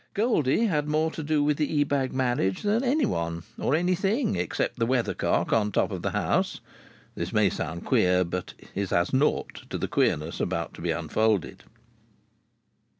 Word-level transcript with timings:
Goldie 0.15 0.65
had 0.65 0.87
more 0.87 1.11
to 1.11 1.21
do 1.21 1.43
with 1.43 1.57
the 1.57 1.81
Ebag 1.85 2.11
marriage 2.11 2.63
than 2.63 2.83
anyone 2.83 3.43
or 3.59 3.75
anything, 3.75 4.35
except 4.35 4.79
the 4.79 4.87
weathercock 4.87 5.53
on 5.53 5.67
the 5.67 5.73
top 5.79 5.91
of 5.91 6.01
the 6.01 6.09
house. 6.09 6.59
This 7.13 7.31
may 7.31 7.51
sound 7.51 7.85
queer, 7.85 8.23
but 8.23 8.55
is 8.73 8.91
as 8.91 9.13
naught 9.13 9.69
to 9.69 9.77
the 9.77 9.87
queerness 9.87 10.39
about 10.39 10.73
to 10.73 10.81
be 10.81 10.89
unfolded. 10.89 11.65